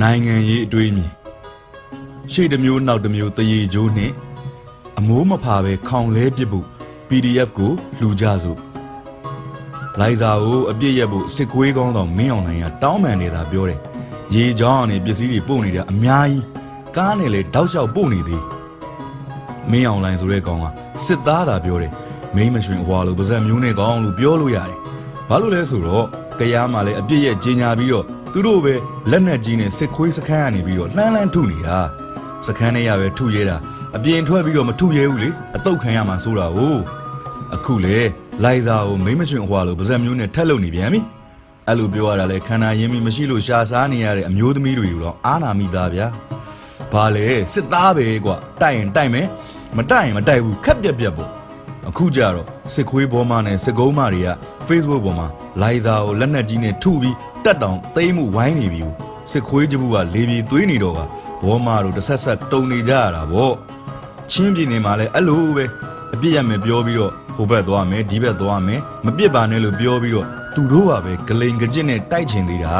[0.00, 1.10] နိုင်ငံရေးအတွေးမြင်
[2.32, 4.14] ရှေ့တစ်မျိုးနောက်တစ်မျိုးတရေကျိုးနှင့်
[4.98, 6.66] အမိုးမဖာပဲခေါင်လဲပစ်ဖို့
[7.08, 8.58] PDF ကိုလှူကြစို့
[10.00, 13.80] လိုက်စာကိုအပြစ်ရက်ဖို့စစ်ခွေးကောင်းဆောင်မင်းအောင်နိုင်ကတောင်းပန်နေတာပြောတယ်
[14.34, 16.44] ရေချောင်းနဲ့ပစ္စည်းတွေပို့နေတဲ့အများကြီး
[16.96, 18.42] ကားနဲ့လည်းတောက်လျှောက်ပို့နေသေး
[19.70, 20.66] မင်းအောင်လိုင်းဆိုတဲ့ကောင်က
[21.06, 21.92] စစ်သားသာပြောတယ်
[22.36, 24.78] မိမရွှင်ဟွာလို့ပါဇက်မျိုးနဲ့ကောင်းလို့ပြောလို့ရတယ်
[25.28, 26.06] ဘာလို့လဲဆိုတော့
[26.40, 28.74] ကြားမှာလည်းအပြစ်ရက်ကြီးညာပြီးတော့သူတို့ပဲ
[29.10, 31.78] လက်နက်ကြီးနဲ့စစ်ခွေးစခန်းကနေပြီးတော့လှမ်းလှမ်းထုနေတာ
[32.46, 33.56] စခန်းထဲရပဲထုရဲတာ
[33.96, 36.58] အပြင်ထွက်ပြီးတော့မထုရဲဘူးလေအတုတ်ခံရမှာဆိုတာ哦
[37.54, 37.98] အခုလေ
[38.44, 41.00] လိုက်စာကိုမိမရွှင်ဟွာလို့ပါဇက်မျိုးနဲ့ထက်လုံနေပြန်ပြီ
[41.68, 46.06] အဲ့လိုပြောရတာလေခန္ဓာရင်းမိမရှိလို့ရှာစားနေရတဲ့အမျိုးသမီးတွေကိုတော့အာနာမိသားဗျာ
[46.92, 49.26] ဘာလဲစစ်သားပဲကွာတိုက်ရင်တိုက်မယ်
[49.76, 51.30] မတိုက်ရင်မတိုက်ဘူးခက်ပြက်ပြက်ပေါ့
[51.88, 54.28] အခုကြတော့စစ်ခွေးဘောမနဲ့စစ်ကုန်းမတွေက
[54.68, 55.28] Facebook ပေါ်မှာ
[55.62, 58.82] လိုက်စာကိုလက်နက်ကြီးနဲ့ထုပြီးတက်တောင်သိမ်းမှုဝိုင်းနေပြီ
[59.32, 61.00] စစ်ခွေးကြဘူးကလေပြေသွေးနေတော့က
[61.44, 63.52] ဘောမတို့တစ်ဆက်ဆက်တုံနေကြရတာဗော
[64.30, 65.64] ချင်းပြည်နယ်မှာလည်းအဲ့လိုပဲ
[66.14, 72.76] အပြစ်ရမယ်ပြောပြီးတော့ဟိုဘက်သွားမယ်ဒီဘက်သွားမယ်မပြစ်ပါနဲ့လို့ပြောပြီးတော့သူတို့ကပဲဂလိန်ကကြစ်နဲ့တိုက်ချင်သေးတာ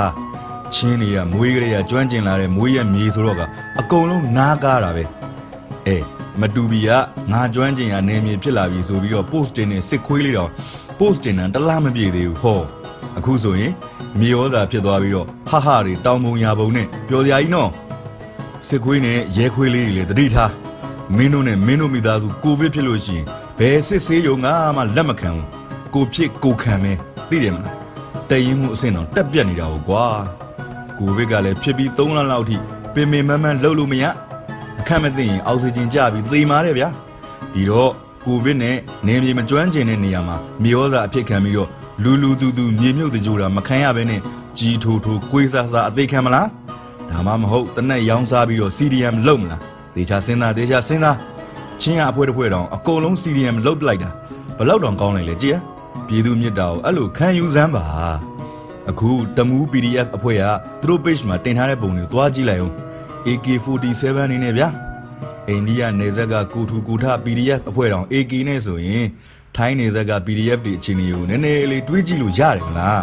[0.75, 3.43] ချင်းတွေကမွေးကလေးကကျွမ်းကျင်လာတဲ့မွေးရမြေဆိုတော့က
[3.81, 5.05] အကုန်လုံးနားကားတာပဲ
[5.87, 5.99] အဲ
[6.41, 6.91] မတူဘီက
[7.33, 10.51] ငါကျွမ်းကျင်ရနေမြေဖြစ်လာပြီဆိုပြီးတော့ post တင်နေစစ်ခွေးလေးတော့
[10.99, 12.61] post တင်တာတလားမပြေသေးဘူးဟော
[13.19, 13.73] အခုဆိုရင်
[14.21, 17.71] မြေဩဇာဖြစ်သွားပြီးတော့ဟဟတွေတောင်ပုံညာပုံနဲ့ပျော်စရာကြီးနော်
[18.69, 20.53] စစ်ခွေးနဲ့ရဲခွေးလေးတွေလည်းတတိထား
[21.17, 23.27] မင်းတို့နဲ့မင်းတို့မိသားစုကိုဗစ်ဖြစ်လို့ရှိရင်
[23.59, 25.47] ဘယ်စစ်ဆေးရုံကမှလက်မခံဘူး
[25.95, 26.97] ကိုဖြစ်ကိုခံမယ်
[27.29, 27.77] သိတယ်မလား
[28.31, 30.05] တည်ရင်မှုအဆင့်တော့တက်ပြက်နေတာဟုတ်ကွာ
[30.99, 32.57] ကိုဗစ်ကလည်းဖြစ်ပြီး3လလောက်ထိ
[32.95, 34.05] ပင်ပင်မန်းမန်းလှုပ်လို့မရ
[34.81, 36.89] အခက်မသိရင်အောက်ဆီဂျင်ကျပြီးသေမာတယ်ဗျာ
[37.55, 37.93] ဒီတော့
[38.27, 41.69] ကိုဗစ်နဲ့နေမြေမကျွမ်းကျင်တဲ့နေရာမှာမြေဩဇာအဖြစ်ခံပြီးတော့
[42.03, 44.21] လူလူတူတူမြေမြုပ်တကြိုတာမခံရဘဲနဲ့
[44.59, 46.49] ကြီးထိုးထိုးခွေးဆာဆာအသေးခံမလား
[47.11, 49.61] ဒါမှမဟုတ်တနက်ရောင်းစားပြီးတော့ CDM လုံမလား
[49.95, 51.17] တေချာစဉ်းစားတေချာစဉ်းစား
[51.81, 54.11] ချင်းရအဖွဲတစ်ဖွဲတောင်အကုန်လုံး CDM လုတ်ပလိုက်တာ
[54.59, 55.57] ဘလောက်တောင်ကောင်းလိုက်လဲကြည်
[56.07, 57.85] ပြည်သူမြစ်တာကိုအဲ့လိုခံယူစမ်းပါ
[58.91, 60.45] အခုတမူး PDF အဖွဲ့က
[60.81, 62.75] သူတို့ page မှာတင်ထားတဲ့ပုံတွေကိုသွားကြည့်လိုက်အောင်
[63.27, 64.69] AK47 နေနဲ့ဗျာ
[65.49, 69.07] အိန္ဒိယနေဇက်ကကူထူကူထ PDF အဖွဲ့တောင် AK နဲ့ဆိုရင်
[69.57, 73.03] ထိုင်းနေဇက်က PDF တွေအချင်းတွေကိုနည်းနည်းလေးတွေးကြည့်လို့ရတယ်မလား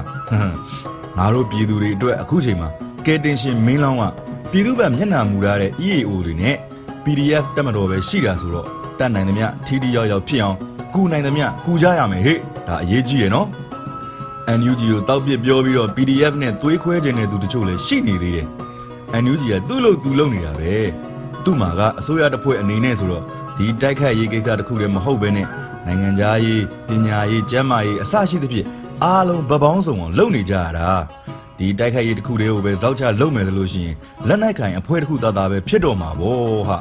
[1.17, 2.69] ငါတို့ပြည်သူတွေအတွက်အခုချိန်မှာ
[3.05, 4.03] ကဲတင်ရှင်မင်းလောင်းက
[4.51, 6.55] ပြည်သူ့ဘက်မျက်နှာမူထားတဲ့ EAO တွေနဲ့
[7.03, 8.67] PDF တက်မတော်ပဲရှိတာဆိုတော့
[8.99, 10.57] တတ်နိုင်သမျှထီထီရောက်ရောက်ဖြစ်အောင်
[10.93, 13.47] ကူနိုင်သမျှကူကြရမယ်ဟဲ့ဒါအရေးကြီးရနော်
[14.59, 18.47] NUG ကိုတောက်ပစ်ပြောပြီးတော့ PDF နဲ့သွေးခွဲခြင်းတဲ့သူတချို့လည်းရှိနေသေးတယ်
[19.23, 20.73] NUG ကသူ့လို့သူလုပ်နေတာပဲ
[21.43, 23.23] သူ့မှာကအစိုးရတစ်ဖွဲ့အနေနဲ့ဆိုတော့
[23.57, 25.47] ဒီတိုက်ခတ်ရေးကိစ္စတစ်ခုတည်းမဟုတ်ဘဲနဲ့
[25.85, 28.67] နိုင်ငံခြားရေးပညာရေးကျန်းမာရေးအစရှိသဖြင့်
[29.03, 30.89] အားလုံးဗပောင်းစုံအောင်လုပ်နေကြရတာ
[31.57, 33.95] ဒီတိုက်ခတ်ရေးတစ်ခုတည်းကိုပဲဇောက်ချလုပ်မယ်လို့ရှိရင်
[34.27, 36.77] လက်နက်ကင်အဖွဲတစ်ခုသားသားပဲဖြစ်တော့မှာဗောဟာ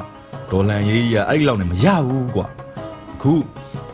[0.51, 2.47] ဒေါ်လန်ရေးကြီးကအဲ့ဒီလောက်နဲ့မရဘူးကွာ
[3.13, 3.33] အခု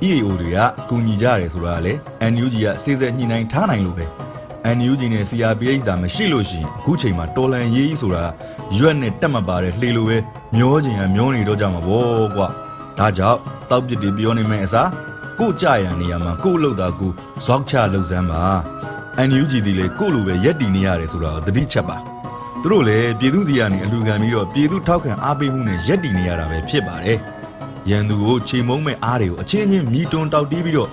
[0.08, 1.94] EAO တွေကကူညီကြရတယ်ဆိုတာကလေ
[2.32, 4.06] NUG ကစေစက်ညှိနှိုင်းထားနိုင်လို့ပဲ
[4.76, 8.24] NUG နဲ့ CRPH ဒါမရှိလို့ရှိရင်အခုချိန်မှာတော်လန်ရေးကြီးဆိုတာ
[8.78, 10.18] ရွက်နဲ့တက်မပါတဲ့လှေလိုပဲ
[10.56, 12.48] မျောချင်ရမျောနေတော့ကြမှာဗောကွာ
[12.98, 14.90] ဒါကြောင့်တောက်ပစ်တွေပြောနေမယ့်အစား
[15.40, 17.12] ကိုကြရန်နေရာမှာကို့လောက်တာကို
[17.46, 18.44] ဇောက်ချလှုပ်စမ်းပါ
[19.28, 21.98] NUG ဒီလေကို့လိုပဲရက်တည်နေရတယ်ဆိုတာကိုသတိချက်ပါ
[22.62, 27.20] သူတို့လည်းပြည်သူစီကနေအလူခံပြီးတော့ပြည်သူထောက်ခံအားပေးမှုနဲ့ရက်တည်နေရတာပဲဖြစ်ပါတယ်
[27.90, 30.90] ရန်သူကိုချိန်မုံမဲ့အားတွေကိုအချင်းချင်းမြည်တွန်းတောက်တီးပြီးတော့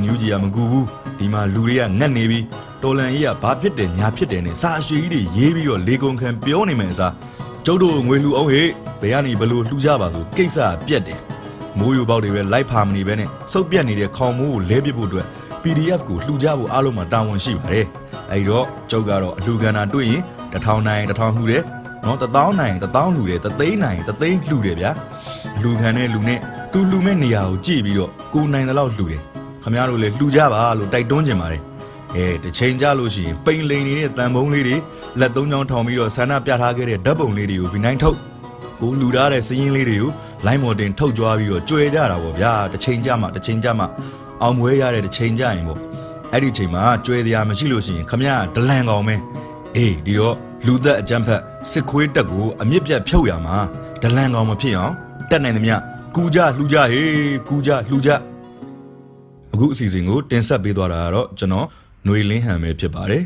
[0.00, 0.86] NUG ကမကူဘူး
[1.18, 2.44] ဒီမှာလူတွေကငတ်နေပြီး
[2.82, 7.14] တော်လန်ကြီးကဘာဖြစ်တယ်ညာဖြစ်တယ်နဲ့စာအရှိကြီးတွေရေးပြီးတော့လေကုန်ခံပြောနေမယ်အစား
[7.64, 8.68] ကျုပ်တို့ငွေလှူအောင်ဟေ့
[9.00, 11.20] ဘယ်ကနေဘလို့လှူကြပါဆိုကိစ္စပြက်တယ်
[11.78, 15.26] မိုးယူပေါက်တွေပဲလိုက်ဖာမနေပဲနဲ့စုပ်ပြက်နေတဲ့ခေါင်မိုးကိုလဲပစ်ဖို့အတွက်
[15.62, 17.86] PDF ကိုလှူကြဖို့အားလုံးမှာတာဝန်ရှိပါတယ်
[18.30, 21.62] အဲဒီတော့ကျုပ်ကတော့အလှူခံတာတွေ့ရင်တစ်ထောင်နိုင်တစ်ထောင်လှူတယ်
[22.04, 24.90] နော်တသောင်းနိုင်တသောင်းလှူတယ်တသိန်းနိုင်တသိန်းလှူတယ်ဗျာ
[25.62, 26.40] လူခံတဲ့လူနဲ့
[26.72, 29.22] သူလှူမဲ့နေရာကိုကြည့်ပြီးတော့ကိုနိုင်တဲ့လောက်လှူတယ်
[29.62, 31.62] ခမရတို့လည်းလှူကြပါလို့တိုက်တွန်းကြင်ပါတယ်
[32.16, 34.76] အဲတစ်ချိန်ကြလို့ရှိရင်ပိန်လိန်နေတဲ့တန်ဖုံးလေးတွေ
[35.20, 38.18] လက်သုံးချောင်းထောင်ပြီးတော့ဆန္ဒပြထားခဲ့တဲ့ဓာတ်ပုံလေးတွေကို V9 ထုတ်
[38.80, 40.10] ကိုလူထားတဲ့စည်ရင်းလေးတွေကို
[40.46, 43.84] လိုင်းမော်တင်ထုတ်ကြွားပြီးတော့ကြွယ်ကြတာပေါ့ဗျာတစ်ချိန်ကြမှတစ်ချိန်ကြမှ
[44.42, 45.78] အောင်မွေးရတဲ့တစ်ချိန်ကြရင်ပေါ့
[46.32, 49.14] အဲ့ဒီချိန်မှာကြွယ်တရားမရှိလို့ရှိရင်ခမရဒလန်ကောင်ပဲ
[49.76, 50.36] အေးဒီတော့
[50.66, 51.40] လူသက်အကြမ်းဖက်
[51.70, 53.56] စစ်ခွေးတက်ကိုအမြင့်ပြတ်ဖြုတ်ရမှာ
[54.02, 54.94] ဒလန်ကောင်မဖြစ်အောင်
[55.30, 55.74] တက်နိုင်သမျှ
[56.16, 57.10] ကူကြလှူကြဟေး
[57.48, 58.10] ကူကြလှူကြ
[59.52, 61.66] အခုအစီအစဉ်ကိုတင်ဆက်ပေးသွားတာကတော့ကျွန်တော်
[62.04, 63.22] ຫນွေလင်းဟန်ပဲဖြစ်ပါတယ်